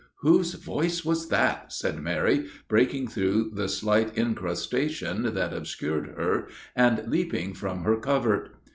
[0.21, 7.03] "Whose voice was that?" said Mary, breaking through the slight incrustation that obscured her, and
[7.07, 8.51] leaping from her covert.